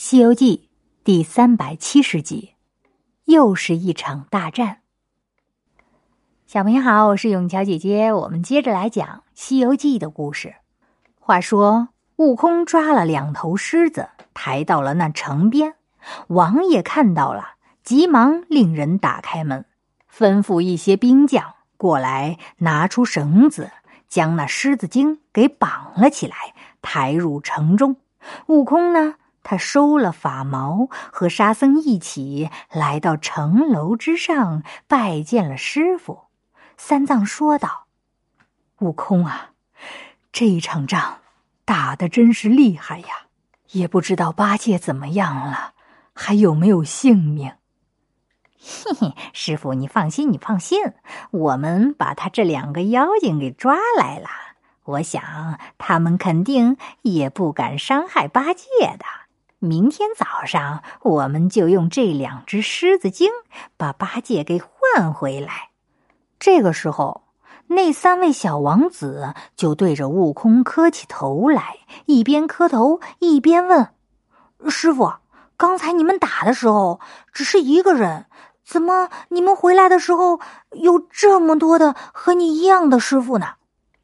[0.00, 0.70] 西游记
[1.02, 2.54] 第三百七十集，
[3.24, 4.78] 又是一场大战。
[6.46, 10.54] 小朋友好，我是永桥姐姐，我们接着来讲《西游记》的故事。
[11.18, 15.74] 话说，悟空抓了两头狮子，抬到了那城边。
[16.28, 19.64] 王爷看到了，急忙令人打开门，
[20.08, 23.72] 吩咐一些兵将过来，拿出绳子，
[24.08, 27.96] 将那狮子精给绑了起来，抬入城中。
[28.46, 29.16] 悟空呢？
[29.50, 36.24] 他收了法毛，和沙僧一起来到城楼之上，拜见了师傅。
[36.76, 37.86] 三藏说道
[38.80, 39.52] ：“悟空啊，
[40.32, 41.20] 这一场仗
[41.64, 43.08] 打的真是厉害呀！
[43.70, 45.72] 也不知道八戒怎么样了，
[46.12, 47.54] 还有没有性命？”
[48.60, 50.78] 嘿嘿，师傅，你放心，你放心，
[51.30, 54.28] 我们把他这两个妖精给抓来了。
[54.84, 58.66] 我想他们肯定也不敢伤害八戒
[58.98, 59.06] 的。
[59.60, 63.28] 明天早上，我们就用这两只狮子精
[63.76, 65.70] 把八戒给换回来。
[66.38, 67.24] 这个时候，
[67.66, 73.88] 那三位小王子就对着悟空磕起头来，一边磕头一边问
[74.70, 75.14] ：“师傅，
[75.56, 77.00] 刚才你们打的时候
[77.32, 78.26] 只是一个人，
[78.64, 80.38] 怎么你们回来的时候
[80.70, 83.54] 有这么多的和你一样的师傅呢？”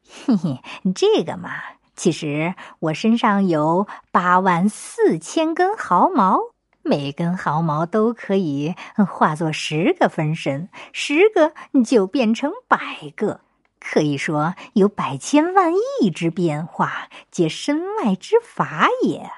[0.27, 0.61] 嘿嘿，
[0.93, 1.49] 这个嘛。
[1.95, 6.39] 其实我身上有八万四千根毫毛，
[6.83, 8.75] 每根毫毛都可以
[9.07, 12.77] 化作十个分身，十个就变成百
[13.15, 13.39] 个，
[13.79, 19.29] 可以说有百千万亿之变化，皆身外之法也。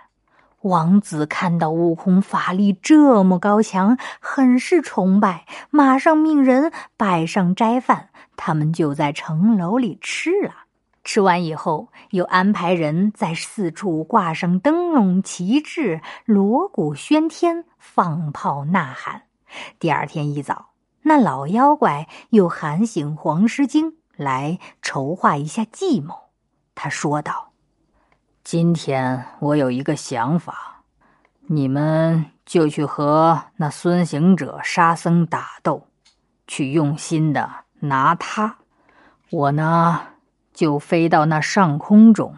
[0.62, 10.67] 王子看到悟空法力这么高强，很是崇拜，马上命人摆上斋饭，他们就在城楼里吃了。
[11.08, 19.22] 吃完以后，又安排人在四处挂上灯笼、旗帜，锣鼓喧天，放炮呐喊。
[19.80, 20.72] 第二天一早，
[21.04, 26.14] 那老妖怪又喊醒黄狮精来筹划一下计谋。
[26.76, 27.54] 他说道
[28.44, 30.84] ：“今天我有一个想法，
[31.44, 35.88] 你们就去和那孙行者、沙僧打斗，
[36.48, 38.58] 去用心的拿他。
[39.32, 40.02] 我呢？”
[40.58, 42.34] 就飞到那上空中，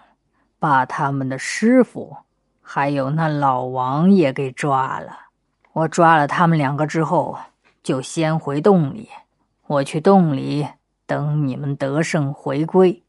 [0.59, 2.17] 把他们的师傅
[2.61, 5.17] 还有那老王也给抓了。
[5.71, 7.39] 我抓了他们两个之后，
[7.81, 9.07] 就先回洞里。
[9.67, 10.67] 我去洞里
[11.05, 13.01] 等你们得胜回归。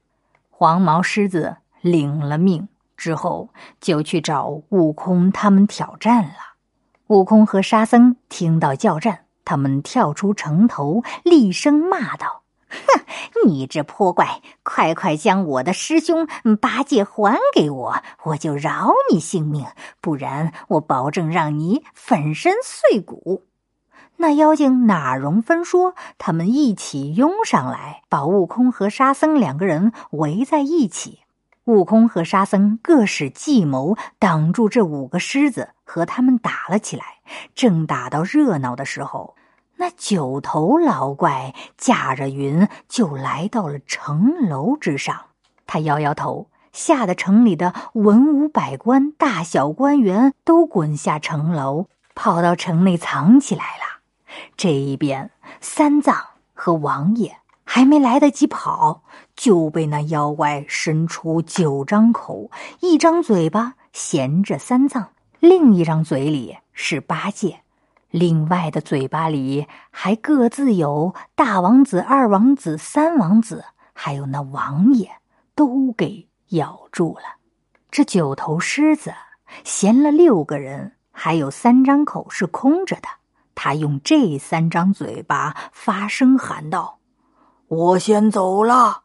[0.49, 3.49] 黄毛狮子领了命之后，
[3.81, 6.35] 就去找悟空他们挑战了。
[7.09, 12.40] 悟空和沙僧听到叫战，他们跳出城头，厉声骂道。
[12.71, 16.27] 哼，你这泼怪，快快将我的师兄
[16.61, 19.67] 八戒还给我，我就饶你性命；
[20.01, 23.47] 不然，我保证让你粉身碎骨。
[24.17, 25.95] 那妖精哪容分说？
[26.19, 31.21] 他们一起拥上来，把悟空和沙僧两个人围在一起。
[31.65, 37.05] 悟空和沙僧各使计谋，挡住这五个狮子，和他们打了起来。
[37.55, 39.37] 正打到热闹的时候。
[39.81, 45.19] 那九头老怪驾着云就来到了城楼之上，
[45.67, 54.03] 他摇摇头，吓得城里的文武百官、大小官员都滚下城楼，跑到城内藏起来了。
[54.55, 55.31] 这一边，
[55.63, 56.15] 三藏
[56.53, 59.03] 和王爷还没来得及跑，
[59.35, 67.63] 就被那妖怪伸出九张口，一张嘴巴衔着三藏，另一张嘴里是八戒。
[68.11, 75.11] 另外的嘴巴里还各自有大王子、二王子、三王子，还有那王爷，
[75.55, 77.37] 都给咬住了。
[77.91, 79.15] 这九头狮子
[79.65, 83.09] 衔了六个人，还有三张口是空着的。
[83.55, 86.99] 他用这三张嘴巴发声喊道
[87.69, 89.03] ：“我先走了。”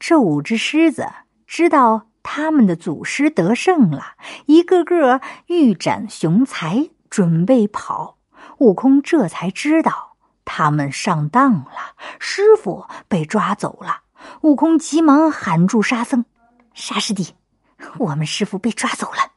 [0.00, 1.06] 这五只狮子
[1.46, 4.14] 知道他们的祖师得胜了，
[4.46, 8.15] 一个个欲展雄才，准备跑。
[8.58, 14.00] 悟空这才知道他们上当了，师傅被抓走了。
[14.40, 16.24] 悟空急忙喊住沙僧
[16.72, 17.34] ：“沙师弟，
[17.98, 19.32] 我们师傅被抓走了。”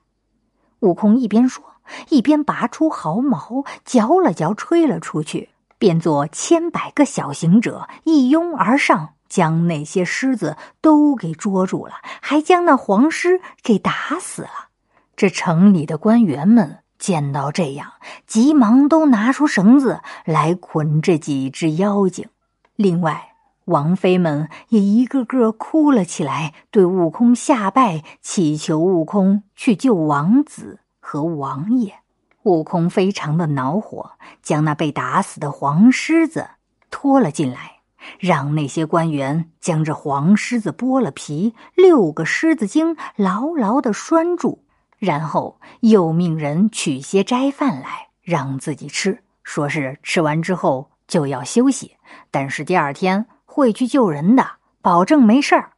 [0.79, 1.63] 悟空一边说，
[2.09, 14.69] 一边拔出毫毛，嚼了嚼，吹了出去，变作千百个小行者，一拥而上，将那些狮子都给捉住了，还将那黄狮给打死了。
[15.17, 16.79] 这城里的官员们。
[16.99, 17.93] 见到这样，
[18.27, 22.27] 急忙都拿出绳子来捆这几只妖精。
[22.75, 23.29] 另外，
[23.65, 31.95] 王妃们也一个个哭了起来，对悟空下拜，祈求悟空去救王子和王爷。
[32.43, 34.11] 悟空非常的恼火，
[34.41, 36.47] 将那被打死的黄狮子
[36.89, 37.81] 拖了进来，
[38.17, 44.63] 让那些官员将这黄狮子剥了皮，六个狮子精牢牢的拴住，
[44.99, 51.95] 然后又命人取些斋饭来让自己吃，说是吃完之后就要休息，
[52.29, 54.45] 但是第二天会去救人的，
[54.81, 55.71] 保证没事儿。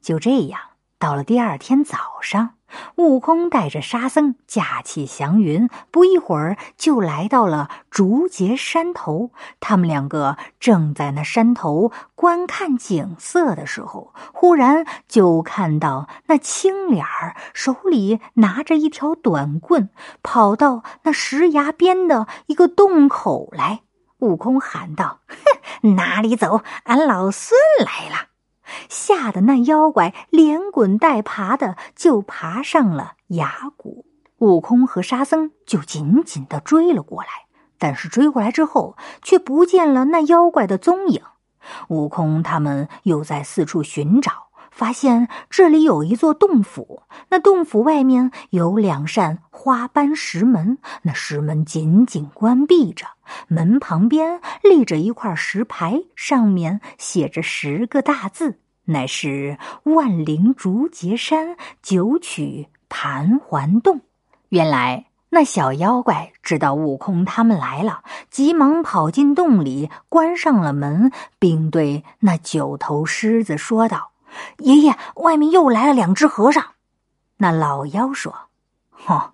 [0.00, 0.60] 就这样，
[0.98, 2.57] 到了第二天早上。
[2.96, 9.30] 悟空带着沙僧驾起祥云，不一会儿就来到了竹节山头。
[9.60, 19.90] 他们两个正在那山头观看景色的时候，忽然就看到那青脸儿手里拿着一条短棍，
[20.22, 23.80] 跑到那石崖边的一个洞口来。
[24.18, 25.20] 悟空喊道
[25.80, 26.62] ：“哼，哪里走？
[26.84, 28.26] 俺老孙来了！”
[28.88, 34.04] 吓得那妖怪连滚带爬的就爬上了崖谷，
[34.38, 37.28] 悟空和沙僧就紧紧的追了过来。
[37.78, 41.22] 但是追过来之后，却不见了那妖怪的踪影。
[41.88, 44.47] 悟空他们又在四处寻找，
[44.78, 53.04] 发现这里有一座洞府，那洞府外面有两扇花斑石门，那石门紧紧关闭着，
[53.48, 58.60] 门旁边立着一块石牌，上面写着十个大字。
[58.84, 64.02] 乃是万灵竹节山九曲盘桓洞。
[64.50, 71.10] 原来那小妖怪知道悟空他们来了，急忙跑进洞里，关上了门，
[71.40, 74.12] 并对那九头狮子说道
[74.58, 76.64] ：“爷爷，外面又来了两只和尚。”
[77.38, 78.34] 那老妖说
[78.90, 79.32] ：“哼，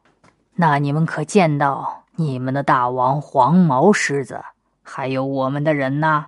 [0.54, 4.42] 那你们可见到你们的大王黄毛狮子，
[4.82, 6.26] 还有我们的人呢？”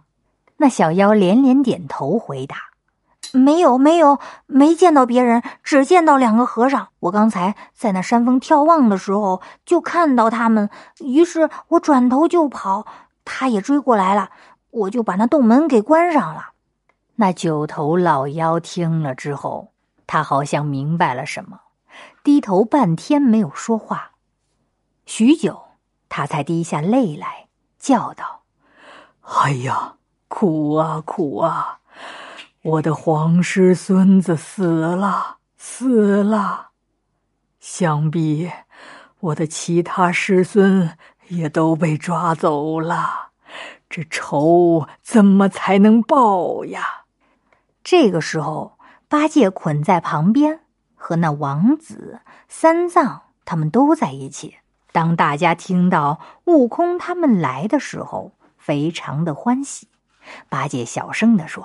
[0.59, 2.57] 那小妖连连点头回答。
[3.33, 6.89] 没有，没有，没见到别人，只见到两个和尚。
[7.01, 10.71] 我刚才在那山峰眺望的时候，就看到他们，
[11.01, 12.87] 于是我转头就跑，
[13.27, 14.31] 他也追过来了，
[14.71, 16.53] 我就把那洞门给关上了。
[17.17, 19.73] 那九头老妖听了之后，
[20.07, 21.61] 他好像明白了什么，
[22.23, 24.13] 低头半天没有说话，
[25.07, 25.63] 许久，
[26.09, 27.49] 他才滴下泪来，
[27.79, 28.43] 叫道
[29.43, 29.95] ：“哎呀，
[30.29, 31.81] 苦啊，苦啊！”
[32.63, 36.71] 我的皇师孙子死了，死了。
[37.61, 38.51] 想必
[39.21, 40.99] 我的其他师孙
[41.29, 43.31] 也都被抓走了，
[43.89, 46.96] 这仇怎么才能报呀？
[47.89, 48.73] 这个时候，
[49.07, 50.59] 八戒捆在旁边，
[50.97, 52.19] 和那王子、
[52.49, 54.57] 三藏他们都在一起。
[54.91, 59.87] 当大家听到悟空他们来的时候，非常的欢喜。
[60.49, 61.65] 八戒小声的说。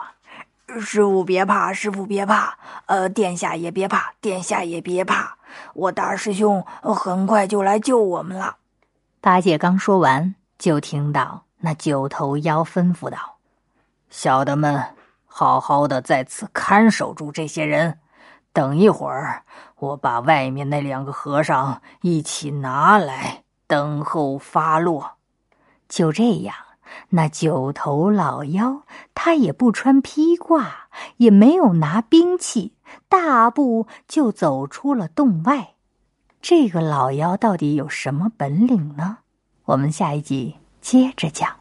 [0.80, 5.38] 师傅别怕，师傅别怕，呃，殿下也别怕，殿下也别怕，
[5.74, 8.58] 我大师兄很快就来救我们了。
[9.20, 13.38] 八戒刚说完，就听到那九头妖吩咐道
[14.12, 14.86] ：“小的们，
[15.34, 18.00] 好好的在此看守住这些人，
[18.52, 19.44] 等一会儿，
[19.78, 25.14] 我把外面那两个和尚一起拿来，等候发落。”
[25.88, 26.54] 就这样。
[27.12, 28.82] 那九头老妖，
[29.16, 32.74] 他也不穿披挂，也没有拿兵器，
[33.08, 35.76] 大步就走出了洞外。
[36.42, 39.20] 这个老妖到底有什么本领呢？
[39.64, 41.61] 我们下一集接着讲。